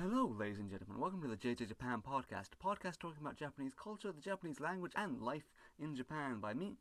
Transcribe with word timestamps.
Hello, 0.00 0.34
ladies 0.38 0.58
and 0.58 0.70
gentlemen. 0.70 0.98
Welcome 0.98 1.20
to 1.20 1.28
the 1.28 1.36
JJ 1.36 1.68
Japan 1.68 2.00
podcast, 2.00 2.48
a 2.58 2.64
podcast 2.64 3.00
talking 3.00 3.20
about 3.20 3.36
Japanese 3.36 3.74
culture, 3.74 4.10
the 4.10 4.22
Japanese 4.22 4.58
language, 4.58 4.92
and 4.96 5.20
life 5.20 5.52
in 5.78 5.94
Japan 5.94 6.40
by 6.40 6.54
me, 6.54 6.78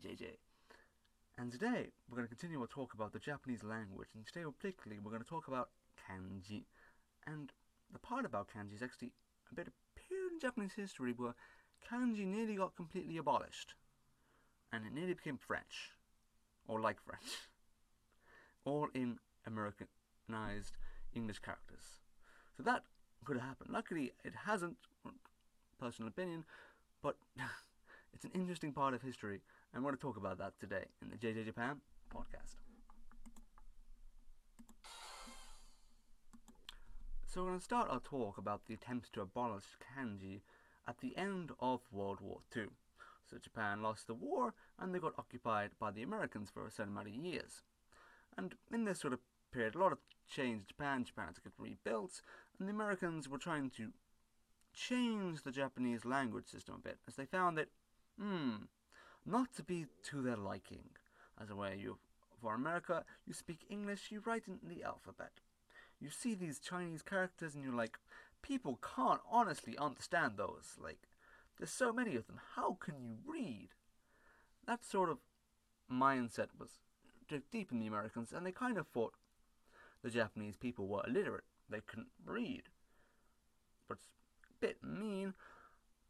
JJ. 0.00 0.36
And 1.38 1.50
today 1.50 1.90
we're 2.08 2.16
going 2.16 2.28
to 2.28 2.32
continue 2.32 2.60
our 2.60 2.68
talk 2.68 2.94
about 2.94 3.12
the 3.12 3.18
Japanese 3.18 3.64
language, 3.64 4.10
and 4.14 4.24
today 4.24 4.44
particularly 4.44 5.00
we're 5.02 5.10
going 5.10 5.24
to 5.24 5.28
talk 5.28 5.48
about 5.48 5.70
kanji. 6.08 6.66
And 7.26 7.50
the 7.92 7.98
part 7.98 8.24
about 8.24 8.46
kanji 8.46 8.76
is 8.76 8.82
actually 8.82 9.10
a 9.50 9.54
bit 9.56 9.66
of 9.66 9.72
period 9.96 10.34
in 10.34 10.38
Japanese 10.38 10.74
history 10.74 11.14
where 11.16 11.34
kanji 11.90 12.24
nearly 12.24 12.54
got 12.54 12.76
completely 12.76 13.16
abolished, 13.16 13.74
and 14.72 14.86
it 14.86 14.94
nearly 14.94 15.14
became 15.14 15.36
French, 15.36 15.90
or 16.68 16.80
like 16.80 16.98
French, 17.04 17.48
all 18.64 18.86
in 18.94 19.18
Americanized 19.44 20.76
English 21.14 21.38
characters. 21.40 22.00
So 22.56 22.62
that 22.62 22.82
could 23.24 23.38
happen. 23.38 23.68
Luckily, 23.70 24.12
it 24.24 24.32
hasn't, 24.46 24.76
personal 25.80 26.08
opinion, 26.08 26.44
but 27.02 27.16
it's 28.14 28.24
an 28.24 28.30
interesting 28.34 28.72
part 28.72 28.94
of 28.94 29.02
history, 29.02 29.40
and 29.72 29.82
we're 29.82 29.90
going 29.90 29.98
to 29.98 30.02
talk 30.02 30.16
about 30.16 30.38
that 30.38 30.52
today 30.60 30.84
in 31.02 31.10
the 31.10 31.16
JJ 31.16 31.44
Japan 31.44 31.80
podcast. 32.14 32.56
So 37.26 37.42
we're 37.42 37.48
going 37.48 37.58
to 37.58 37.64
start 37.64 37.88
our 37.90 37.98
talk 37.98 38.38
about 38.38 38.66
the 38.66 38.74
attempts 38.74 39.08
to 39.10 39.20
abolish 39.20 39.64
kanji 39.98 40.42
at 40.86 41.00
the 41.00 41.16
end 41.16 41.50
of 41.58 41.80
World 41.90 42.20
War 42.20 42.38
II. 42.56 42.66
So 43.28 43.38
Japan 43.38 43.82
lost 43.82 44.06
the 44.06 44.14
war, 44.14 44.54
and 44.78 44.94
they 44.94 45.00
got 45.00 45.14
occupied 45.18 45.70
by 45.80 45.90
the 45.90 46.02
Americans 46.02 46.50
for 46.54 46.64
a 46.64 46.70
certain 46.70 46.92
amount 46.92 47.08
of 47.08 47.14
years. 47.14 47.62
And 48.36 48.54
in 48.72 48.84
this 48.84 49.00
sort 49.00 49.12
of 49.12 49.20
period, 49.54 49.74
a 49.74 49.78
lot 49.78 49.92
of 49.92 49.98
change 50.28 50.66
Japan. 50.66 51.04
Japan 51.04 51.26
had 51.26 51.36
to 51.36 51.40
get 51.40 51.52
rebuilt, 51.58 52.20
and 52.58 52.68
the 52.68 52.72
Americans 52.72 53.28
were 53.28 53.38
trying 53.38 53.70
to 53.70 53.90
change 54.74 55.42
the 55.42 55.52
Japanese 55.52 56.04
language 56.04 56.48
system 56.48 56.74
a 56.76 56.88
bit, 56.88 56.98
as 57.06 57.14
they 57.14 57.24
found 57.24 57.56
that, 57.56 57.68
hmm, 58.18 58.64
not 59.24 59.54
to 59.54 59.62
be 59.62 59.86
to 60.10 60.20
their 60.20 60.36
liking. 60.36 60.90
As 61.40 61.50
a 61.50 61.56
way, 61.56 61.78
you 61.80 61.98
for 62.40 62.54
America, 62.54 63.04
you 63.26 63.32
speak 63.32 63.60
English, 63.70 64.10
you 64.10 64.20
write 64.24 64.44
in 64.46 64.58
the 64.68 64.84
alphabet. 64.84 65.40
You 66.00 66.10
see 66.10 66.34
these 66.34 66.58
Chinese 66.58 67.02
characters, 67.02 67.54
and 67.54 67.64
you're 67.64 67.74
like, 67.74 67.98
people 68.42 68.78
can't 68.94 69.20
honestly 69.30 69.78
understand 69.78 70.34
those. 70.36 70.76
Like, 70.82 71.08
there's 71.58 71.70
so 71.70 71.92
many 71.92 72.16
of 72.16 72.26
them. 72.26 72.40
How 72.56 72.76
can 72.78 72.96
you 73.00 73.16
read? 73.26 73.68
That 74.66 74.84
sort 74.84 75.08
of 75.08 75.18
mindset 75.90 76.48
was 76.58 76.70
deep 77.50 77.72
in 77.72 77.80
the 77.80 77.86
Americans, 77.86 78.32
and 78.32 78.44
they 78.44 78.52
kind 78.52 78.76
of 78.76 78.86
thought 78.88 79.14
the 80.04 80.10
Japanese 80.10 80.56
people 80.56 80.86
were 80.86 81.02
illiterate. 81.08 81.44
They 81.70 81.80
couldn't 81.80 82.08
read. 82.24 82.64
But 83.88 83.96
it's 83.98 84.08
a 84.50 84.60
bit 84.60 84.76
mean. 84.84 85.32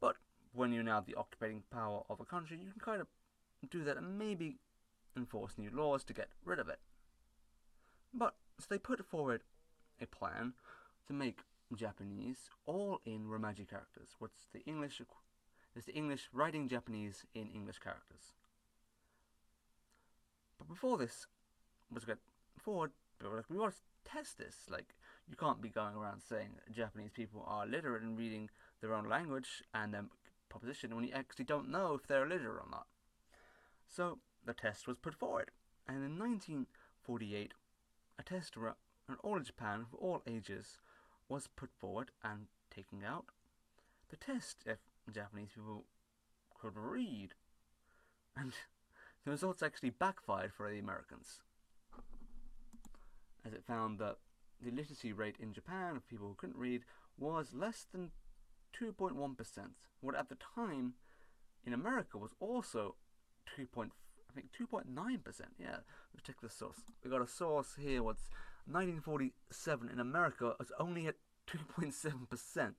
But 0.01 0.17
when 0.53 0.73
you're 0.73 0.83
now 0.83 0.99
the 0.99 1.15
occupating 1.15 1.63
power 1.71 2.03
of 2.09 2.19
a 2.19 2.25
country, 2.25 2.59
you 2.61 2.69
can 2.69 2.81
kind 2.81 3.01
of 3.01 3.07
do 3.71 3.85
that 3.85 3.97
and 3.97 4.19
maybe 4.19 4.57
enforce 5.15 5.57
new 5.57 5.69
laws 5.73 6.03
to 6.03 6.13
get 6.13 6.27
rid 6.43 6.59
of 6.59 6.67
it. 6.67 6.79
But 8.13 8.35
so 8.59 8.65
they 8.69 8.77
put 8.77 9.03
forward 9.05 9.43
a 10.01 10.05
plan 10.05 10.53
to 11.07 11.13
make 11.13 11.39
Japanese 11.73 12.49
all 12.65 12.99
in 13.05 13.27
Romaji 13.27 13.67
characters. 13.67 14.09
What's 14.19 14.47
the 14.53 14.59
English? 14.65 15.01
Is 15.73 15.85
the 15.85 15.95
English 15.95 16.27
writing 16.33 16.67
Japanese 16.67 17.23
in 17.33 17.49
English 17.49 17.79
characters? 17.79 18.33
But 20.57 20.67
before 20.67 20.97
this 20.97 21.27
was 21.93 22.03
get 22.03 22.17
forward, 22.57 22.91
but 23.19 23.31
like, 23.31 23.49
we 23.49 23.57
want 23.57 23.73
to 23.73 24.11
test 24.11 24.37
this. 24.37 24.55
Like, 24.69 24.95
you 25.27 25.35
can't 25.35 25.61
be 25.61 25.69
going 25.69 25.95
around 25.95 26.21
saying 26.21 26.49
Japanese 26.73 27.11
people 27.13 27.43
are 27.47 27.65
literate 27.65 28.03
in 28.03 28.15
reading 28.15 28.49
their 28.81 28.93
own 28.93 29.09
language 29.09 29.63
and 29.73 29.93
then 29.93 30.09
proposition 30.49 30.95
when 30.95 31.05
you 31.05 31.13
actually 31.13 31.45
don't 31.45 31.69
know 31.69 31.93
if 31.93 32.07
they're 32.07 32.27
literate 32.27 32.63
or 32.63 32.69
not. 32.71 32.87
So 33.87 34.19
the 34.45 34.53
test 34.53 34.87
was 34.87 34.97
put 34.97 35.13
forward, 35.13 35.51
and 35.87 35.97
in 35.97 36.19
1948, 36.19 37.53
a 38.19 38.23
test 38.23 38.57
around 38.57 38.75
all 39.23 39.37
of 39.37 39.45
Japan 39.45 39.85
for 39.89 39.97
all 39.97 40.21
ages 40.27 40.79
was 41.27 41.47
put 41.55 41.69
forward 41.79 42.11
and 42.23 42.47
taken 42.73 43.03
out. 43.03 43.25
The 44.09 44.17
test 44.17 44.57
if 44.65 44.77
Japanese 45.11 45.49
people 45.55 45.85
could 46.59 46.75
read, 46.75 47.33
and 48.37 48.53
the 49.25 49.31
results 49.31 49.63
actually 49.63 49.89
backfired 49.91 50.53
for 50.53 50.69
the 50.69 50.79
Americans 50.79 51.39
as 53.45 53.53
it 53.53 53.63
found 53.65 53.99
that 53.99 54.17
the 54.61 54.71
literacy 54.71 55.13
rate 55.13 55.35
in 55.39 55.53
Japan 55.53 55.95
of 55.95 56.07
people 56.07 56.27
who 56.27 56.35
couldn't 56.35 56.57
read 56.57 56.83
was 57.17 57.53
less 57.53 57.85
than 57.91 58.11
2.1%, 58.79 59.35
what 60.01 60.15
at 60.15 60.29
the 60.29 60.37
time 60.55 60.93
in 61.65 61.73
America 61.73 62.17
was 62.17 62.33
also 62.39 62.95
2. 63.55 63.67
I 63.77 64.33
think 64.33 64.47
2.9%. 64.59 64.87
Yeah, 65.57 65.77
let's 66.13 66.23
check 66.25 66.41
the 66.41 66.49
source. 66.49 66.79
We 67.03 67.09
got 67.09 67.21
a 67.21 67.27
source 67.27 67.75
here. 67.79 68.03
What's 68.03 68.29
1947 68.65 69.89
in 69.89 69.99
America 69.99 70.55
was 70.59 70.71
only 70.79 71.07
at 71.07 71.15
2.7%. 71.47 72.73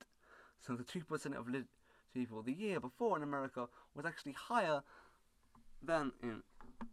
So 0.60 0.74
the 0.74 0.84
2% 0.84 1.38
of 1.38 1.48
lit 1.48 1.66
people 2.12 2.42
the 2.42 2.52
year 2.52 2.80
before 2.80 3.16
in 3.16 3.22
America 3.22 3.68
was 3.94 4.04
actually 4.04 4.32
higher 4.32 4.82
than 5.82 6.12
in 6.22 6.42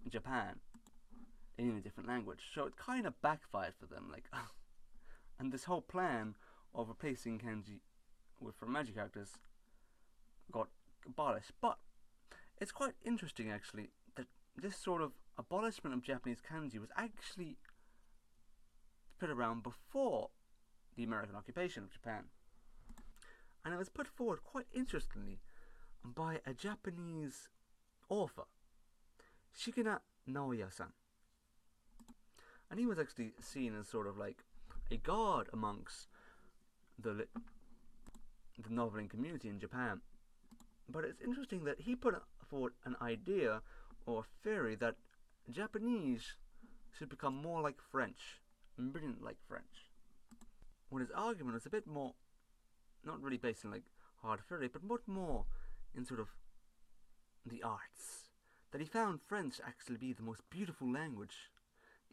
Japan 0.09 0.59
in 1.57 1.75
a 1.77 1.81
different 1.81 2.09
language. 2.09 2.41
So 2.53 2.65
it 2.65 2.77
kind 2.77 3.05
of 3.05 3.21
backfired 3.21 3.73
for 3.79 3.85
them. 3.85 4.09
Like, 4.11 4.25
and 5.39 5.51
this 5.51 5.65
whole 5.65 5.81
plan 5.81 6.35
of 6.73 6.89
replacing 6.89 7.39
kanji 7.39 7.79
with 8.39 8.59
Romaji 8.59 8.93
characters 8.93 9.29
got 10.51 10.69
abolished. 11.05 11.51
But 11.61 11.77
it's 12.59 12.71
quite 12.71 12.93
interesting, 13.05 13.51
actually, 13.51 13.89
that 14.15 14.27
this 14.55 14.75
sort 14.75 15.01
of 15.01 15.11
abolishment 15.37 15.93
of 15.93 16.03
Japanese 16.03 16.39
kanji 16.41 16.79
was 16.79 16.89
actually 16.97 17.57
put 19.19 19.29
around 19.29 19.63
before 19.63 20.29
the 20.95 21.03
American 21.03 21.35
occupation 21.35 21.83
of 21.83 21.91
Japan. 21.91 22.25
And 23.65 23.73
it 23.73 23.77
was 23.77 23.89
put 23.89 24.07
forward 24.07 24.43
quite 24.43 24.67
interestingly 24.73 25.39
by 26.03 26.41
a 26.45 26.53
Japanese 26.53 27.47
author, 28.09 28.43
Shiga 29.57 29.99
Naoya-san 30.27 30.91
and 32.73 32.79
he 32.79 32.87
was 32.87 32.97
actually 32.97 33.33
seen 33.39 33.75
as 33.79 33.87
sort 33.87 34.07
of 34.07 34.17
like 34.17 34.39
a 34.89 34.97
god 34.97 35.47
amongst 35.53 36.07
the 36.97 37.27
the 38.57 38.69
noveling 38.69 39.07
community 39.07 39.47
in 39.47 39.59
Japan. 39.59 40.01
But 40.89 41.05
it's 41.05 41.21
interesting 41.21 41.65
that 41.65 41.81
he 41.81 41.95
put 41.95 42.15
forward 42.49 42.73
an 42.83 42.95
idea 42.99 43.61
or 44.07 44.21
a 44.21 44.43
theory 44.43 44.73
that 44.77 44.95
Japanese 45.51 46.33
should 46.97 47.09
become 47.09 47.35
more 47.35 47.61
like 47.61 47.77
French 47.91 48.41
and 48.79 48.91
brilliant 48.91 49.23
like 49.23 49.37
French. 49.47 49.91
When 50.89 51.01
his 51.01 51.11
argument 51.15 51.53
was 51.53 51.67
a 51.67 51.69
bit 51.69 51.85
more, 51.85 52.13
not 53.05 53.21
really 53.21 53.37
based 53.37 53.65
on 53.65 53.69
like 53.69 53.83
hard 54.23 54.39
theory, 54.49 54.67
but 54.67 54.81
much 54.81 55.05
more 55.05 55.45
in 55.95 56.07
sort 56.07 56.19
of 56.19 56.29
the 57.45 57.61
arts. 57.61 58.29
That 58.71 58.81
he 58.81 58.87
found 58.87 59.19
French 59.21 59.61
actually 59.63 59.97
be 59.97 60.11
the 60.11 60.23
most 60.23 60.41
beautiful 60.49 60.91
language 60.91 61.51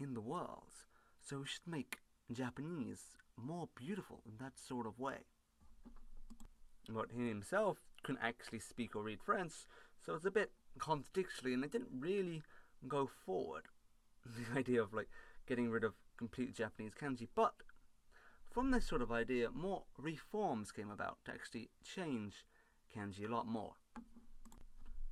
in 0.00 0.14
the 0.14 0.20
world. 0.20 0.86
So 1.22 1.38
we 1.38 1.46
should 1.46 1.66
make 1.66 1.98
Japanese 2.32 3.12
more 3.36 3.68
beautiful 3.74 4.22
in 4.26 4.32
that 4.38 4.58
sort 4.58 4.86
of 4.86 4.98
way. 4.98 5.26
But 6.88 7.08
he 7.14 7.28
himself 7.28 7.78
couldn't 8.02 8.22
actually 8.22 8.60
speak 8.60 8.96
or 8.96 9.02
read 9.02 9.20
French, 9.24 9.52
so 10.04 10.14
it's 10.14 10.24
a 10.24 10.30
bit 10.30 10.50
contradictory, 10.78 11.54
and 11.54 11.62
it 11.64 11.70
didn't 11.70 11.90
really 11.98 12.42
go 12.88 13.08
forward. 13.24 13.64
The 14.26 14.58
idea 14.58 14.82
of 14.82 14.92
like 14.92 15.08
getting 15.46 15.70
rid 15.70 15.82
of 15.82 15.94
complete 16.18 16.54
Japanese 16.54 16.92
kanji, 17.00 17.26
but 17.34 17.54
from 18.50 18.70
this 18.70 18.86
sort 18.86 19.00
of 19.00 19.10
idea, 19.10 19.50
more 19.50 19.84
reforms 19.96 20.72
came 20.72 20.90
about 20.90 21.18
to 21.24 21.32
actually 21.32 21.70
change 21.82 22.44
kanji 22.94 23.26
a 23.26 23.32
lot 23.32 23.46
more 23.46 23.74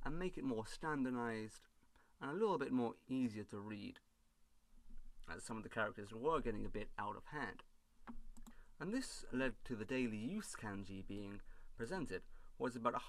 and 0.05 0.19
make 0.19 0.37
it 0.37 0.43
more 0.43 0.65
standardized 0.67 1.67
and 2.21 2.31
a 2.31 2.33
little 2.33 2.57
bit 2.57 2.71
more 2.71 2.93
easier 3.07 3.43
to 3.43 3.59
read 3.59 3.99
as 5.35 5.43
some 5.43 5.57
of 5.57 5.63
the 5.63 5.69
characters 5.69 6.13
were 6.13 6.39
getting 6.41 6.65
a 6.65 6.69
bit 6.69 6.89
out 6.97 7.15
of 7.15 7.25
hand. 7.25 7.63
And 8.79 8.93
this 8.93 9.25
led 9.31 9.53
to 9.65 9.75
the 9.75 9.85
daily 9.85 10.17
use 10.17 10.55
kanji 10.61 11.05
being 11.07 11.41
presented, 11.77 12.21
was 12.57 12.75
about 12.75 13.01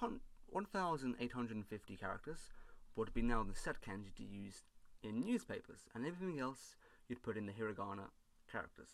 1,850 0.51 1.97
characters, 1.97 2.51
would 2.97 3.15
be 3.15 3.23
now 3.23 3.43
the 3.45 3.55
set 3.55 3.81
kanji 3.81 4.15
to 4.17 4.25
use 4.25 4.65
in 5.03 5.25
newspapers, 5.25 5.89
and 5.95 6.05
everything 6.05 6.41
else 6.41 6.77
you'd 7.09 7.23
put 7.23 7.37
in 7.37 7.47
the 7.47 7.53
hiragana 7.53 8.11
characters. 8.51 8.89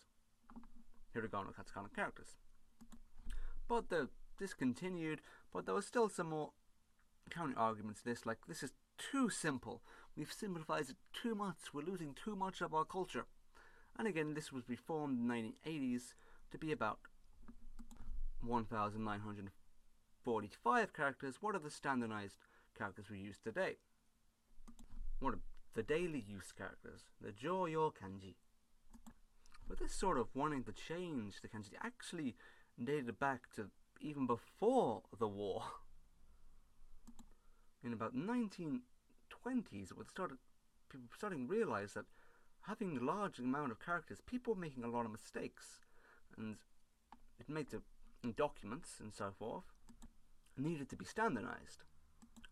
Hiragana 1.14 1.52
katakana 1.54 1.92
characters. 1.94 2.36
But 3.68 3.88
the 3.88 4.08
discontinued, 4.38 5.20
but 5.52 5.66
there 5.66 5.74
was 5.74 5.86
still 5.86 6.08
some 6.08 6.28
more 6.28 6.52
counter 7.30 7.58
arguments 7.58 8.02
to 8.02 8.10
this, 8.10 8.26
like 8.26 8.46
this 8.46 8.62
is 8.62 8.72
too 8.98 9.30
simple. 9.30 9.82
We've 10.16 10.32
simplified 10.32 10.90
it 10.90 10.96
too 11.12 11.34
much. 11.34 11.72
We're 11.72 11.82
losing 11.82 12.14
too 12.14 12.36
much 12.36 12.60
of 12.60 12.74
our 12.74 12.84
culture. 12.84 13.26
And 13.98 14.06
again, 14.08 14.34
this 14.34 14.52
was 14.52 14.68
reformed 14.68 15.18
in 15.18 15.28
the 15.28 15.52
1980s 15.68 16.12
to 16.50 16.58
be 16.58 16.72
about 16.72 16.98
1,945 18.42 20.92
characters. 20.92 21.36
What 21.40 21.54
are 21.54 21.60
the 21.60 21.70
standardized 21.70 22.36
characters 22.76 23.08
we 23.10 23.18
use 23.18 23.38
today? 23.42 23.76
What 25.20 25.32
are 25.34 25.40
the 25.74 25.82
daily 25.82 26.22
use 26.26 26.52
characters? 26.56 27.02
The 27.20 27.32
Joyo 27.32 27.92
kanji. 27.92 28.36
But 29.68 29.78
this 29.78 29.92
sort 29.92 30.18
of 30.18 30.28
wanting 30.34 30.64
to 30.64 30.72
change 30.72 31.40
the 31.40 31.48
kanji 31.48 31.74
actually 31.82 32.36
dated 32.82 33.18
back 33.18 33.48
to 33.56 33.70
even 34.00 34.26
before 34.26 35.02
the 35.18 35.28
war. 35.28 35.64
In 37.84 37.92
about 37.92 38.16
1920s, 38.16 39.92
it 39.92 40.08
started 40.08 40.38
people 40.88 41.08
starting 41.16 41.46
to 41.46 41.52
realize 41.52 41.92
that 41.94 42.06
having 42.62 42.96
a 42.96 43.04
large 43.04 43.38
amount 43.38 43.70
of 43.70 43.78
characters, 43.78 44.20
people 44.26 44.54
were 44.54 44.60
making 44.60 44.84
a 44.84 44.88
lot 44.88 45.04
of 45.04 45.12
mistakes, 45.12 45.80
and 46.36 46.56
it 47.38 47.48
made 47.48 47.70
the 47.70 47.82
documents 48.36 48.98
and 49.00 49.14
so 49.14 49.30
forth 49.38 49.72
needed 50.56 50.88
to 50.88 50.96
be 50.96 51.04
standardized. 51.04 51.84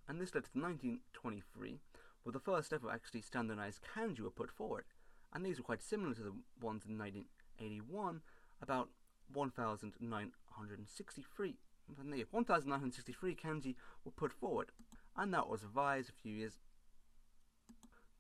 And 0.07 0.21
this 0.21 0.35
led 0.35 0.45
to 0.45 0.59
1923, 0.59 1.81
where 2.23 2.33
the 2.33 2.39
first 2.39 2.73
ever 2.73 2.91
actually 2.91 3.23
standardized 3.23 3.83
kanji 3.83 4.21
were 4.21 4.31
put 4.31 4.51
forward, 4.51 4.85
and 5.33 5.45
these 5.45 5.59
were 5.59 5.65
quite 5.65 5.83
similar 5.83 6.15
to 6.15 6.23
the 6.23 6.35
ones 6.61 6.85
in 6.87 6.97
1981, 6.99 8.23
about 8.63 8.91
1,963. 9.33 11.59
1,963 11.87 13.35
kanji 13.35 13.75
were 14.05 14.13
put 14.13 14.33
forward, 14.33 14.71
and 15.17 15.33
that 15.33 15.49
was 15.49 15.63
revised 15.63 16.09
a 16.09 16.13
few 16.13 16.35
years 16.35 16.55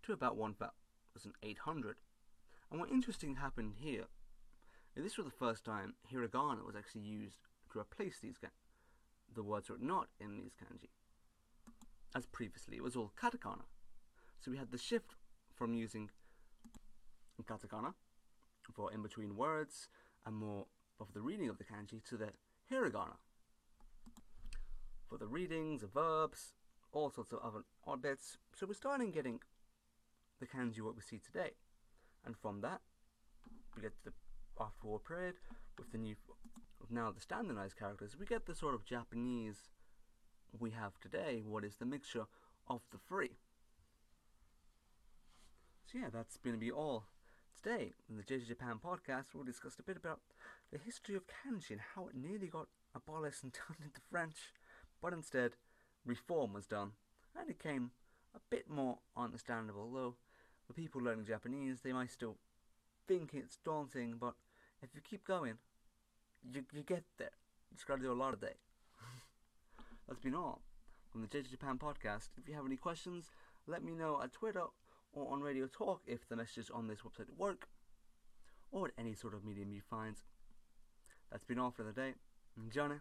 to 0.02 0.12
about 0.12 0.37
1,800. 0.37 1.96
And 2.70 2.81
what 2.81 2.91
interesting 2.91 3.37
happened 3.37 3.75
here 3.76 4.06
this 4.96 5.17
was 5.17 5.26
the 5.26 5.32
first 5.32 5.64
time 5.64 5.94
hiragana 6.12 6.64
was 6.64 6.76
actually 6.76 7.02
used 7.02 7.38
to 7.73 7.81
replace 7.81 8.20
these 8.20 8.37
the 9.35 9.43
words 9.43 9.69
were 9.69 9.76
not 9.81 10.08
in 10.20 10.37
these 10.37 10.52
kanji. 10.55 10.91
As 12.14 12.26
previously, 12.26 12.76
it 12.76 12.82
was 12.82 12.94
all 12.94 13.12
katakana. 13.20 13.64
So 14.41 14.52
we 14.52 14.56
had 14.56 14.70
the 14.70 14.79
shift 14.79 15.17
from 15.52 15.75
using 15.75 16.11
katakana 17.43 17.94
for 18.73 18.93
in 18.93 19.02
between 19.02 19.37
words 19.37 19.88
and 20.25 20.37
more 20.37 20.67
of 21.00 21.12
the 21.12 21.20
reading 21.20 21.49
of 21.49 21.58
the 21.58 21.64
kanji 21.64 22.05
to 22.05 22.17
the 22.17 22.31
hiragana 22.70 23.17
for 25.08 25.19
the 25.19 25.26
readings, 25.26 25.81
the 25.81 25.87
verbs, 25.88 26.55
all 26.94 27.11
sorts 27.11 27.32
of 27.32 27.41
other 27.44 27.64
odd 27.87 28.00
bits. 28.00 28.38
So 28.55 28.67
we're 28.67 28.75
starting 28.75 29.11
getting 29.11 29.41
the 30.41 30.46
kanji 30.46 30.81
what 30.81 30.94
we 30.94 31.02
see 31.02 31.19
today. 31.19 31.50
And 32.25 32.37
from 32.37 32.61
that, 32.62 32.81
we 33.76 33.82
get 33.82 33.93
to 33.99 34.05
the 34.06 34.12
after 34.61 34.87
war 34.87 35.00
period 35.00 35.35
with 35.76 35.91
the 35.91 35.99
new, 35.99 36.14
with 36.81 36.91
now 36.91 37.11
the 37.11 37.20
standardized 37.20 37.76
characters, 37.76 38.17
we 38.19 38.25
get 38.25 38.46
the 38.46 38.55
sort 38.55 38.75
of 38.75 38.85
Japanese 38.85 39.69
we 40.58 40.70
have 40.70 40.93
today, 41.00 41.43
what 41.44 41.64
is 41.64 41.76
the 41.76 41.85
mixture 41.85 42.26
of 42.69 42.81
the 42.93 42.99
three. 43.08 43.32
So 45.91 45.99
yeah, 45.99 46.08
that's 46.12 46.37
going 46.37 46.55
to 46.55 46.61
be 46.61 46.70
all 46.70 47.06
today 47.61 47.93
in 48.08 48.17
the 48.17 48.23
JJ 48.23 48.46
Japan 48.46 48.79
podcast. 48.85 49.35
We'll 49.35 49.44
discuss 49.44 49.79
a 49.81 49.82
bit 49.82 49.96
about 49.96 50.20
the 50.73 50.79
history 50.79 51.17
of 51.17 51.25
kanji 51.26 51.73
and 51.73 51.81
how 51.94 52.06
it 52.06 52.14
nearly 52.14 52.46
got 52.46 52.69
abolished 52.94 53.43
and 53.43 53.52
turned 53.52 53.81
into 53.85 54.00
French, 54.08 54.52
but 55.02 55.12
instead 55.12 55.52
reform 56.04 56.52
was 56.52 56.66
done, 56.66 56.92
and 57.38 57.50
it 57.50 57.58
came 57.58 57.90
a 58.34 58.40
bit 58.50 58.68
more 58.68 58.98
understandable. 59.16 59.90
Though 59.92 60.14
for 60.66 60.72
people 60.72 61.00
learning 61.00 61.26
Japanese, 61.26 61.80
they 61.80 61.92
might 61.92 62.10
still 62.10 62.36
think 63.06 63.34
it's 63.34 63.58
daunting, 63.64 64.16
but 64.18 64.34
if 64.82 64.90
you 64.94 65.00
keep 65.02 65.24
going, 65.24 65.54
you, 66.52 66.64
you 66.72 66.82
get 66.82 67.04
there. 67.18 67.30
You 67.70 67.76
just 67.76 67.86
gotta 67.86 68.02
do 68.02 68.12
a 68.12 68.14
lot 68.14 68.34
of 68.34 68.40
day. 68.40 68.54
That's 70.08 70.20
been 70.20 70.34
all 70.34 70.62
from 71.10 71.22
the 71.22 71.28
JJ 71.28 71.50
Japan 71.50 71.78
podcast. 71.78 72.30
If 72.36 72.48
you 72.48 72.54
have 72.54 72.66
any 72.66 72.76
questions, 72.76 73.30
let 73.66 73.84
me 73.84 73.94
know 73.94 74.20
at 74.22 74.32
Twitter 74.32 74.64
or 75.12 75.32
on 75.32 75.40
Radiotalk 75.40 75.98
if 76.06 76.28
the 76.28 76.36
messages 76.36 76.70
on 76.70 76.88
this 76.88 77.00
website 77.00 77.36
work, 77.36 77.68
or 78.72 78.86
at 78.88 78.92
any 78.98 79.14
sort 79.14 79.34
of 79.34 79.44
medium 79.44 79.72
you 79.72 79.80
find. 79.88 80.16
That's 81.30 81.44
been 81.44 81.58
all 81.58 81.70
for 81.70 81.84
the 81.84 81.92
day. 81.92 82.14
Johnny. 82.70 82.96